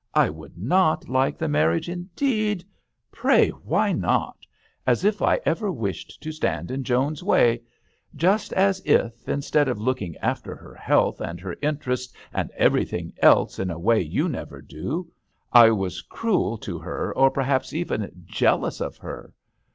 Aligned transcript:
I 0.15 0.31
would 0.31 0.57
not 0.57 1.09
like 1.09 1.37
the 1.37 1.47
marriage 1.47 1.87
indeed! 1.87 2.65
Pray 3.11 3.49
why 3.49 3.91
not? 3.91 4.47
As 4.87 5.05
if 5.05 5.21
I 5.21 5.39
ever 5.45 5.71
wished 5.71 6.23
to 6.23 6.31
stand 6.31 6.71
in 6.71 6.83
Joan's 6.83 7.21
way. 7.21 7.61
Just 8.15 8.51
as 8.53 8.81
if 8.83 9.29
in 9.29 9.43
stead 9.43 9.67
of 9.67 9.77
looking 9.79 10.17
after 10.17 10.55
her 10.55 10.73
health 10.73 11.21
and 11.21 11.39
her 11.39 11.55
interests 11.61 12.15
and 12.33 12.49
everything 12.57 13.13
else 13.19 13.59
in 13.59 13.69
a 13.69 13.77
way 13.77 14.01
you 14.01 14.27
never 14.27 14.59
do, 14.59 15.07
I 15.53 15.69
was 15.69 16.01
cruel 16.01 16.57
to 16.57 16.79
her, 16.79 17.13
or 17.15 17.29
perhaps 17.29 17.71
ever 17.71 18.09
jealous 18.25 18.81
of 18.81 18.97
her. 18.97 19.35